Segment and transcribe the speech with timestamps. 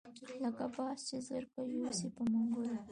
[0.43, 2.75] لکه باز چې زرکه یوسي په منګلو